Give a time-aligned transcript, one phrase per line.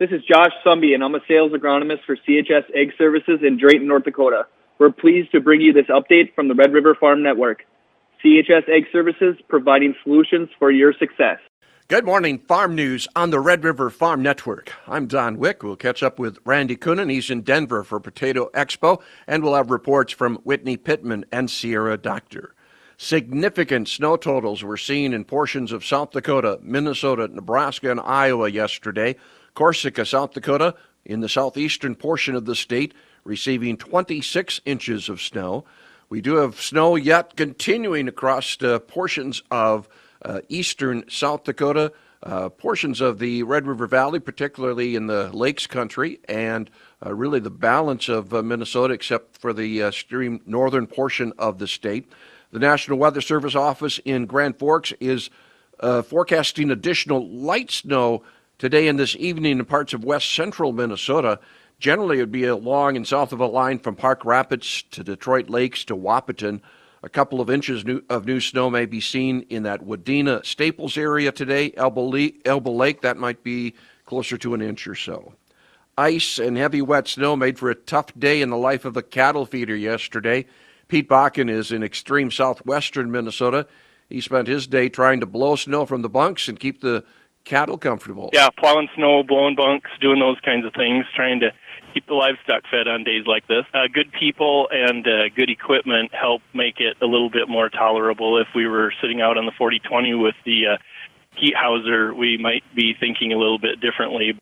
[0.00, 3.86] This is Josh Sumby, and I'm a sales agronomist for CHS Ag Services in Drayton,
[3.86, 4.46] North Dakota.
[4.78, 7.66] We're pleased to bring you this update from the Red River Farm Network.
[8.24, 11.36] CHS Ag Services providing solutions for your success.
[11.88, 14.72] Good morning, Farm News on the Red River Farm Network.
[14.86, 15.62] I'm Don Wick.
[15.62, 17.10] We'll catch up with Randy Koenen.
[17.10, 21.98] He's in Denver for Potato Expo, and we'll have reports from Whitney Pittman and Sierra
[21.98, 22.54] Doctor.
[23.02, 29.16] Significant snow totals were seen in portions of South Dakota, Minnesota, Nebraska, and Iowa yesterday.
[29.54, 30.74] Corsica, South Dakota,
[31.06, 32.92] in the southeastern portion of the state,
[33.24, 35.64] receiving 26 inches of snow.
[36.10, 39.88] We do have snow yet continuing across uh, portions of
[40.22, 45.66] uh, eastern South Dakota, uh, portions of the Red River Valley, particularly in the Lakes
[45.66, 46.70] Country, and
[47.04, 51.66] uh, really the balance of uh, Minnesota, except for the extreme northern portion of the
[51.66, 52.06] state.
[52.52, 55.30] The National Weather Service office in Grand Forks is
[55.78, 58.24] uh, forecasting additional light snow
[58.58, 61.38] today and this evening in parts of west central Minnesota.
[61.78, 65.48] Generally, it would be along and south of a line from Park Rapids to Detroit
[65.48, 66.60] Lakes to Wahpeton.
[67.04, 71.30] A couple of inches of new snow may be seen in that Wadena Staples area
[71.30, 71.72] today.
[71.76, 73.74] Elbow Lake, Lake, that might be
[74.06, 75.34] closer to an inch or so.
[75.96, 79.04] Ice and heavy wet snow made for a tough day in the life of the
[79.04, 80.46] cattle feeder yesterday.
[80.90, 83.68] Pete Bakken is in extreme southwestern Minnesota.
[84.08, 87.04] He spent his day trying to blow snow from the bunks and keep the
[87.44, 88.28] cattle comfortable.
[88.32, 91.52] Yeah, plowing snow, blowing bunks, doing those kinds of things, trying to
[91.94, 93.64] keep the livestock fed on days like this.
[93.72, 98.36] Uh, good people and uh, good equipment help make it a little bit more tolerable.
[98.40, 100.76] If we were sitting out on the 4020 with the uh,
[101.36, 104.36] heat houser, we might be thinking a little bit differently.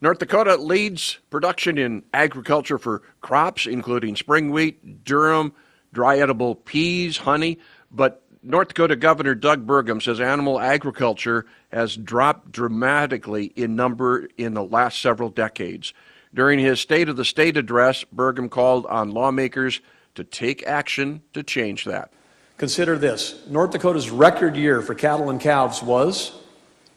[0.00, 5.52] North Dakota leads production in agriculture for crops, including spring wheat, durum,
[5.94, 7.58] dry edible peas, honey,
[7.90, 14.52] but North Dakota Governor Doug Burgum says animal agriculture has dropped dramatically in number in
[14.52, 15.94] the last several decades.
[16.34, 19.80] During his State of the State address, Burgum called on lawmakers
[20.14, 22.12] to take action to change that.
[22.58, 26.32] Consider this North Dakota's record year for cattle and calves was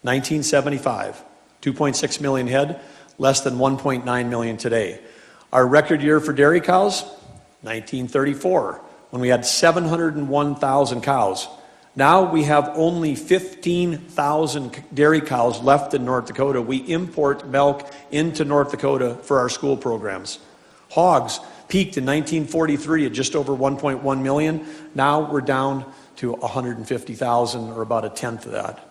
[0.02, 1.24] 1975,
[1.62, 2.82] 2.6 million head,
[3.18, 5.00] less than 1.9 million today.
[5.54, 7.04] Our record year for dairy cows,
[7.62, 11.48] 1934, when we had 701,000 cows.
[11.96, 16.62] Now we have only 15,000 dairy cows left in North Dakota.
[16.62, 20.40] We import milk into North Dakota for our school programs.
[20.92, 24.66] Hogs peaked in 1943 at just over 1.1 million.
[24.94, 28.88] Now we're down to 150,000 or about a tenth of that.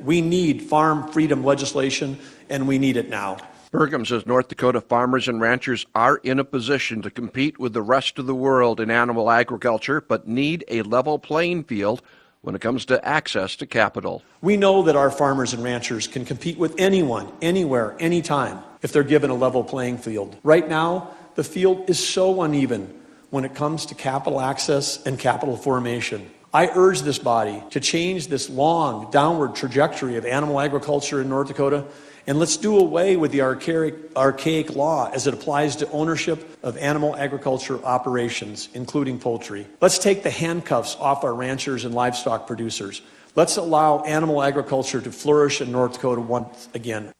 [0.00, 2.18] We need farm freedom legislation
[2.48, 3.38] and we need it now.
[3.72, 7.82] Burgum says North Dakota farmers and ranchers are in a position to compete with the
[7.82, 12.00] rest of the world in animal agriculture, but need a level playing field
[12.42, 14.22] when it comes to access to capital.
[14.40, 19.02] We know that our farmers and ranchers can compete with anyone, anywhere, anytime, if they're
[19.02, 20.36] given a level playing field.
[20.44, 22.94] Right now, the field is so uneven
[23.30, 26.30] when it comes to capital access and capital formation.
[26.54, 31.48] I urge this body to change this long downward trajectory of animal agriculture in North
[31.48, 31.84] Dakota
[32.26, 36.76] and let's do away with the archaic, archaic law as it applies to ownership of
[36.76, 39.66] animal agriculture operations, including poultry.
[39.80, 43.02] Let's take the handcuffs off our ranchers and livestock producers.
[43.36, 47.12] Let's allow animal agriculture to flourish in North Dakota once again.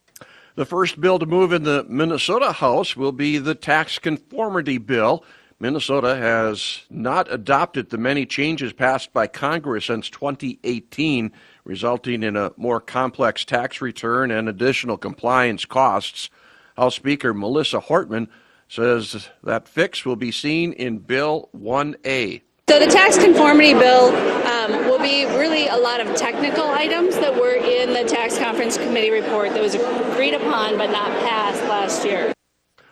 [0.57, 5.23] The first bill to move in the Minnesota House will be the tax conformity bill.
[5.61, 11.31] Minnesota has not adopted the many changes passed by Congress since 2018
[11.67, 16.31] resulting in a more complex tax return and additional compliance costs.
[16.77, 18.29] House Speaker Melissa Hortman
[18.69, 22.43] says that fix will be seen in Bill 1A.
[22.69, 24.15] So the tax conformity bill
[24.47, 28.77] um, will be really a lot of technical items that were in the tax conference
[28.77, 32.33] committee report that was agreed upon but not passed last year.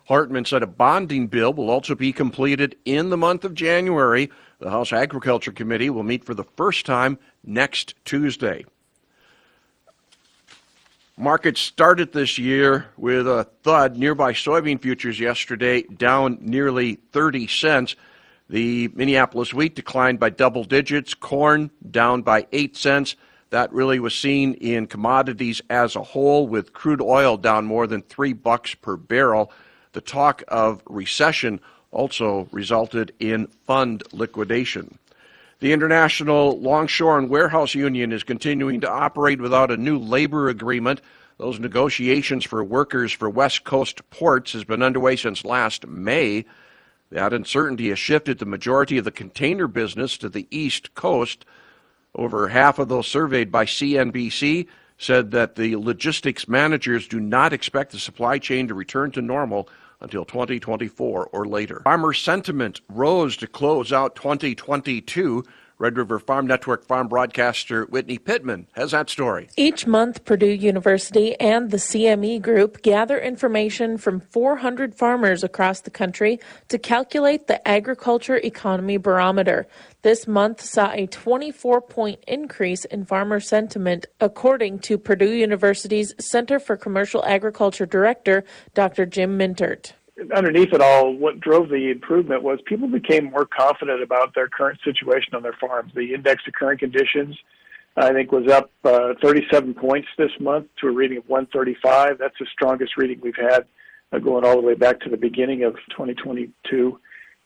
[0.08, 4.30] Hortman said a bonding bill will also be completed in the month of January.
[4.64, 8.64] The House Agriculture Committee will meet for the first time next Tuesday.
[11.19, 13.98] Markets started this year with a thud.
[13.98, 17.94] Nearby soybean futures yesterday down nearly 30 cents.
[18.49, 23.16] The Minneapolis wheat declined by double digits, corn down by 8 cents.
[23.50, 28.00] That really was seen in commodities as a whole with crude oil down more than
[28.00, 29.52] 3 bucks per barrel.
[29.93, 31.61] The talk of recession
[31.94, 34.99] also resulted in fund liquidation.
[35.61, 41.00] The International Longshore and Warehouse Union is continuing to operate without a new labor agreement.
[41.38, 46.44] Those negotiations for workers for West Coast ports has been underway since last May.
[47.11, 51.44] That uncertainty has shifted the majority of the container business to the East Coast.
[52.14, 54.67] Over half of those surveyed by CNBC
[54.99, 59.69] said that the logistics managers do not expect the supply chain to return to normal
[60.04, 61.80] until 2024 or later.
[61.82, 65.44] Farmer sentiment rose to close out 2022
[65.79, 69.49] Red River Farm Network farm broadcaster Whitney Pittman has that story.
[69.56, 75.91] Each month, Purdue University and the CME Group gather information from 400 farmers across the
[75.91, 76.38] country
[76.69, 79.67] to calculate the Agriculture Economy Barometer.
[80.03, 86.61] This month saw a 24 point increase in farmer sentiment, according to Purdue University's Center
[86.61, 88.44] for Commercial Agriculture Director,
[88.75, 89.06] Dr.
[89.06, 89.93] Jim Mintert
[90.32, 94.79] underneath it all, what drove the improvement was people became more confident about their current
[94.85, 95.93] situation on their farms.
[95.94, 97.37] The index of current conditions,
[97.97, 102.19] I think, was up uh, 37 points this month to a reading of 135.
[102.19, 103.67] That's the strongest reading we've had
[104.12, 106.99] uh, going all the way back to the beginning of 2022.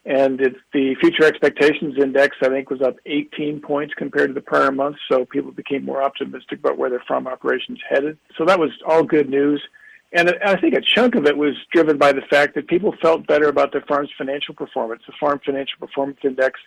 [0.05, 4.41] And it's the future expectations index, I think, was up 18 points compared to the
[4.41, 4.97] prior month.
[5.11, 8.19] So people became more optimistic about where their farm operations headed.
[8.37, 9.63] So that was all good news.
[10.13, 13.27] And I think a chunk of it was driven by the fact that people felt
[13.27, 15.03] better about their farm's financial performance.
[15.07, 16.59] The Farm Financial Performance Index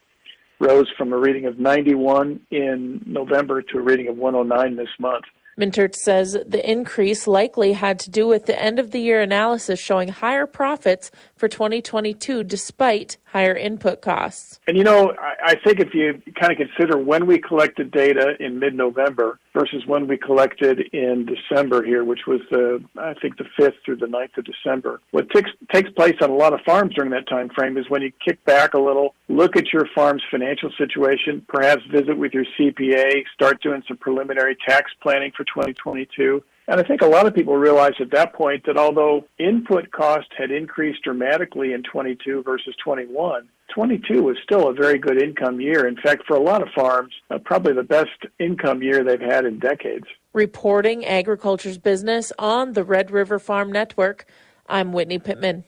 [0.60, 5.26] rose from a reading of 91 in November to a reading of 109 this month.
[5.60, 9.80] Mintert says the increase likely had to do with the end of the year analysis
[9.80, 11.12] showing higher profits
[11.42, 14.60] for 2022 despite higher input costs.
[14.68, 15.12] And you know,
[15.44, 19.84] I, think if you kind of consider when we collected data in mid November versus
[19.88, 24.06] when we collected in December here, which was the, I think the 5th through the
[24.06, 27.50] 9th of December, what takes, takes place on a lot of farms during that time
[27.50, 31.82] frame is when you kick back a little, look at your farm's financial situation, perhaps
[31.92, 36.44] visit with your CPA, start doing some preliminary tax planning for 2022.
[36.72, 40.28] And I think a lot of people realized at that point that although input cost
[40.38, 45.86] had increased dramatically in 22 versus 21, 22 was still a very good income year.
[45.86, 49.44] In fact, for a lot of farms, uh, probably the best income year they've had
[49.44, 50.06] in decades.
[50.32, 54.26] Reporting agriculture's business on the Red River Farm Network,
[54.70, 55.66] I'm Whitney Pittman.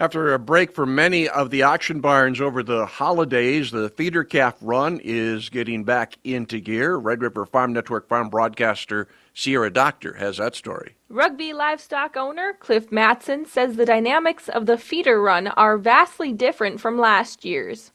[0.00, 4.54] After a break for many of the auction barns over the holidays, the feeder calf
[4.62, 6.96] run is getting back into gear.
[6.96, 9.08] Red River Farm Network farm broadcaster
[9.38, 10.96] Sierra Doctor has that story.
[11.08, 16.80] Rugby livestock owner Cliff Matson says the dynamics of the feeder run are vastly different
[16.80, 17.92] from last year's.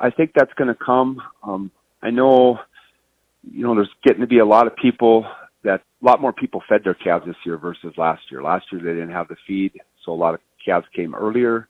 [0.00, 1.20] I think that's going to come.
[1.42, 2.60] Um, I know,
[3.42, 5.26] you know, there's getting to be a lot of people
[5.64, 8.40] that a lot more people fed their calves this year versus last year.
[8.40, 9.72] Last year they didn't have the feed,
[10.04, 11.66] so a lot of calves came earlier.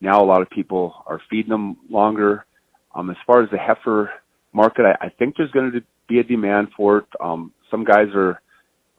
[0.00, 2.46] Now a lot of people are feeding them longer.
[2.94, 4.12] Um, as far as the heifer
[4.52, 7.06] market, I, I think there's going to be a demand for it.
[7.20, 8.40] Um, some guys are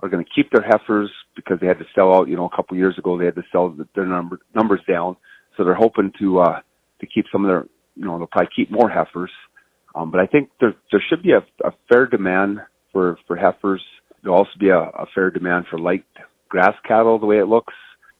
[0.01, 2.27] are going to keep their heifers because they had to sell out.
[2.27, 5.15] You know, a couple years ago they had to sell their number, numbers down,
[5.56, 6.59] so they're hoping to uh,
[7.00, 7.65] to keep some of their.
[7.95, 9.31] You know, they'll probably keep more heifers.
[9.94, 12.59] Um, but I think there there should be a, a fair demand
[12.92, 13.81] for for heifers.
[14.24, 16.06] There'll also be a, a fair demand for light
[16.50, 17.74] grass cattle, the way it looks.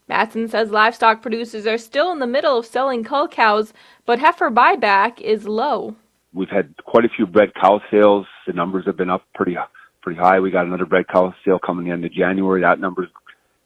[0.08, 3.72] Matson says livestock producers are still in the middle of selling cull cows,
[4.06, 5.96] but heifer buyback is low.
[6.34, 8.26] We've had quite a few bred cow sales.
[8.48, 9.56] The numbers have been up pretty
[10.02, 10.40] pretty high.
[10.40, 12.62] We got another bred cow sale coming into January.
[12.62, 13.10] That number's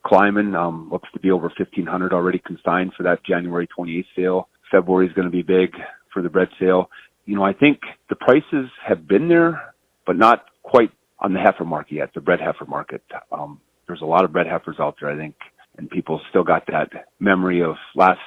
[0.06, 0.56] climbing.
[0.56, 4.50] Um, looks to be over 1,500 already consigned for that January 28th sale.
[4.72, 5.72] February is going to be big
[6.14, 6.90] for the bred sale.
[7.26, 7.80] You know, I think
[8.10, 9.74] the prices have been there,
[10.06, 13.02] but not quite on the heifer market yet, the bred heifer market.
[13.32, 15.36] Um, there's a lot of bred heifers out there, I think
[15.78, 16.90] and people still got that
[17.20, 18.20] memory of last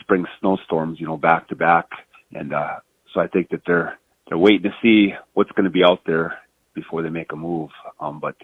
[0.00, 1.86] spring snowstorms, you know, back to back.
[2.32, 2.76] And uh,
[3.12, 3.98] so I think that they're
[4.28, 6.38] they're waiting to see what's going to be out there
[6.74, 7.70] before they make a move.
[8.00, 8.36] Um, but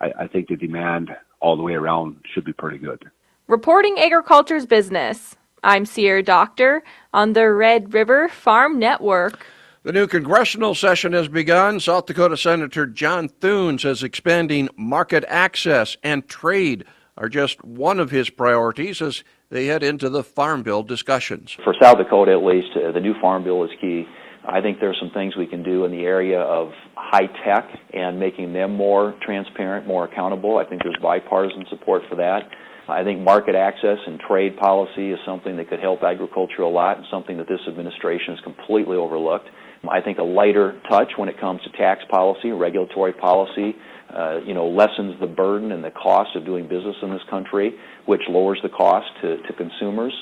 [0.00, 3.10] I, I think the demand all the way around should be pretty good.
[3.46, 5.36] Reporting agriculture's business.
[5.64, 6.82] I'm Sierra Doctor
[7.12, 9.44] on the Red River Farm Network.
[9.84, 11.80] The new congressional session has begun.
[11.80, 16.84] South Dakota Senator John Thune says expanding market access and trade
[17.16, 21.56] are just one of his priorities as they head into the Farm Bill discussions.
[21.64, 24.06] For South Dakota, at least, uh, the new Farm Bill is key.
[24.48, 27.68] I think there are some things we can do in the area of high tech
[27.92, 30.56] and making them more transparent, more accountable.
[30.56, 32.48] I think there's bipartisan support for that.
[32.88, 36.96] I think market access and trade policy is something that could help agriculture a lot
[36.96, 39.48] and something that this administration has completely overlooked.
[39.86, 43.76] I think a lighter touch when it comes to tax policy, regulatory policy,
[44.16, 47.74] uh, you know, lessens the burden and the cost of doing business in this country,
[48.06, 50.14] which lowers the cost to, to consumers.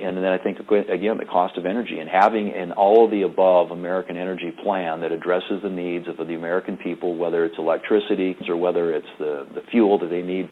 [0.00, 3.22] And then I think, again, the cost of energy and having an all of the
[3.22, 8.36] above American energy plan that addresses the needs of the American people, whether it's electricity
[8.48, 10.48] or whether it's the, the fuel that they need.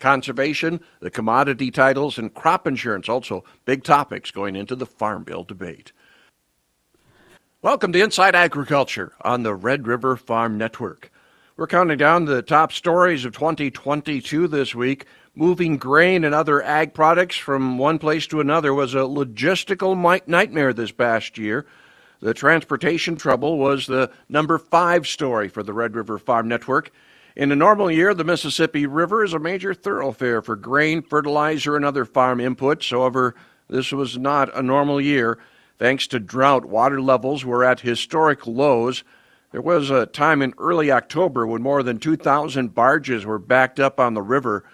[0.00, 5.44] Conservation, the commodity titles, and crop insurance also big topics going into the Farm Bill
[5.44, 5.92] debate.
[7.62, 11.10] Welcome to Inside Agriculture on the Red River Farm Network.
[11.56, 15.06] We're counting down the top stories of 2022 this week.
[15.36, 19.96] Moving grain and other ag products from one place to another was a logistical
[20.28, 21.66] nightmare this past year.
[22.20, 26.92] The transportation trouble was the number five story for the Red River Farm Network.
[27.34, 31.84] In a normal year, the Mississippi River is a major thoroughfare for grain, fertilizer, and
[31.84, 32.88] other farm inputs.
[32.88, 33.34] However,
[33.68, 35.40] this was not a normal year.
[35.80, 39.02] Thanks to drought, water levels were at historic lows.
[39.50, 43.98] There was a time in early October when more than 2,000 barges were backed up
[43.98, 44.64] on the river.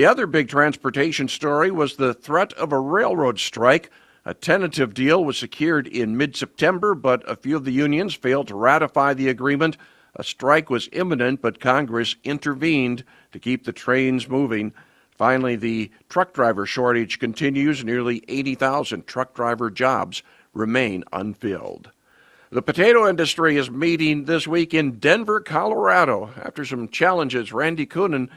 [0.00, 3.90] The other big transportation story was the threat of a railroad strike.
[4.24, 8.48] A tentative deal was secured in mid September, but a few of the unions failed
[8.48, 9.76] to ratify the agreement.
[10.16, 14.72] A strike was imminent, but Congress intervened to keep the trains moving.
[15.10, 17.84] Finally, the truck driver shortage continues.
[17.84, 20.22] Nearly 80,000 truck driver jobs
[20.54, 21.90] remain unfilled.
[22.48, 26.30] The potato industry is meeting this week in Denver, Colorado.
[26.42, 28.30] After some challenges, Randy Koenen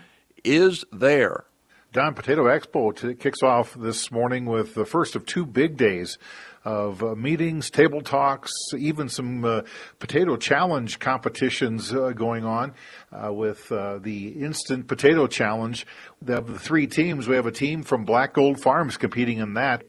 [0.43, 1.45] is there.
[1.93, 6.17] Don Potato Expo kicks off this morning with the first of two big days
[6.65, 9.61] of uh, meetings, table talks, even some uh,
[9.99, 12.73] potato challenge competitions uh, going on
[13.11, 15.85] uh, with uh, the Instant Potato Challenge.
[16.19, 19.83] The, the three teams, we have a team from Black Gold Farms competing in that.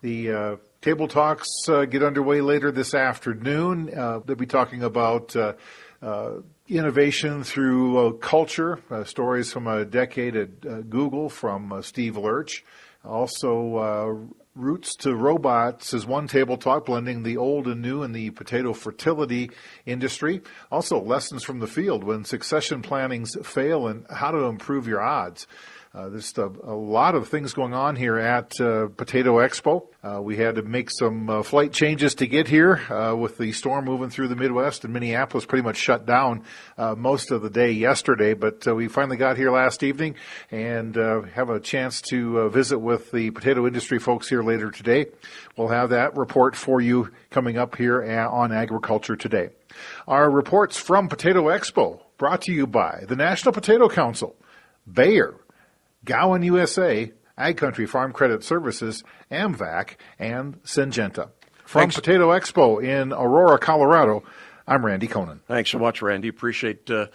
[0.00, 3.86] The uh, Table talks get underway later this afternoon.
[3.86, 5.52] They'll be talking about uh
[6.78, 12.64] innovation through uh, culture, uh, stories from a decade at Google from Steve Lurch.
[13.04, 18.28] Also, Roots to Robots is one table talk blending the old and new in the
[18.30, 19.50] potato fertility
[19.86, 20.42] industry.
[20.70, 25.46] Also, lessons from the field when succession plannings fail and how to improve your odds.
[25.94, 29.88] Uh, there's a, a, lot of things going on here at uh, Potato Expo.
[30.02, 33.52] Uh, we had to make some uh, flight changes to get here uh, with the
[33.52, 36.44] storm moving through the Midwest, and Minneapolis pretty much shut down
[36.96, 38.32] most of the day yesterday.
[38.32, 40.14] But we finally got here last evening
[40.50, 45.06] and have a chance to visit with the potato industry folks here later today.
[45.58, 49.50] We'll have that report for you coming up here on Agriculture Today.
[50.08, 54.36] Our reports from Potato Expo brought to you by the National Potato Council,
[54.90, 55.34] Bayer,
[56.04, 61.30] Gowan USA, Ag Country Farm Credit Services, AMVAC, and Syngenta.
[61.64, 61.94] From Thanks.
[61.94, 64.24] Potato Expo in Aurora, Colorado,
[64.66, 65.40] I'm Randy Koenen.
[65.46, 66.28] Thanks so much, Randy.
[66.28, 67.06] Appreciate uh,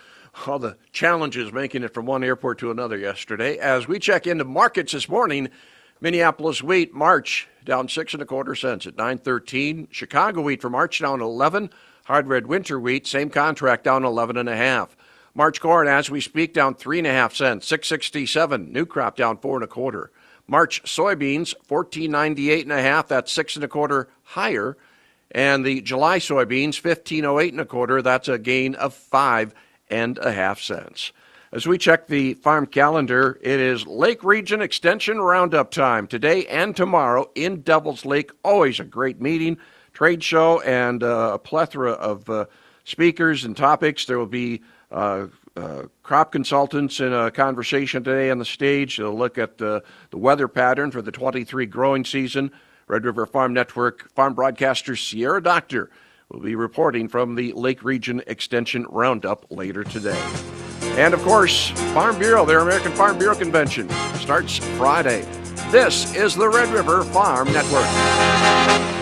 [0.45, 3.57] all the challenges making it from one airport to another yesterday.
[3.57, 5.49] As we check into markets this morning,
[6.01, 9.87] Minneapolis wheat March down six and a quarter cents at 913.
[9.91, 11.69] Chicago wheat for March down 11.
[12.05, 14.95] Hard red winter wheat, same contract down 11 and a half.
[15.37, 18.73] March corn, as we speak, down three and a half cents, six sixty seven.
[18.73, 20.11] New crop down four and a quarter.
[20.47, 23.07] March soybeans, fourteen ninety eight and a half.
[23.07, 24.75] That's six and a quarter higher.
[25.29, 28.01] And the July soybeans, fifteen oh eight and a quarter.
[28.01, 29.53] That's a gain of five
[29.91, 31.11] and a half cents.
[31.51, 36.75] As we check the farm calendar, it is Lake Region Extension Roundup time today and
[36.75, 38.31] tomorrow in Devils Lake.
[38.43, 39.57] Always a great meeting,
[39.93, 42.45] trade show, and uh, a plethora of uh,
[42.85, 44.05] speakers and topics.
[44.05, 48.97] There will be uh, uh, crop consultants in a conversation today on the stage.
[48.97, 52.51] They'll look at the, the weather pattern for the 23 growing season.
[52.87, 55.89] Red River Farm Network farm broadcaster Sierra Doctor
[56.29, 60.21] will be reporting from the Lake Region Extension Roundup later today.
[60.97, 65.21] And of course, Farm Bureau, their American Farm Bureau Convention, starts Friday.
[65.69, 68.96] This is the Red River Farm Network.